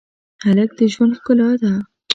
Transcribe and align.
هلک 0.45 0.69
د 0.77 0.79
ژوند 0.93 1.13
ښکلا 1.19 1.49
ده. 1.61 1.73